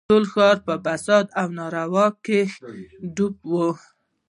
[0.09, 2.41] ټول ښار په فساد او نارواوو کښې
[3.15, 3.53] ډوب و.